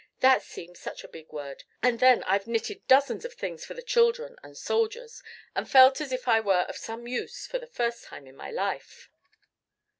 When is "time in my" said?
8.05-8.49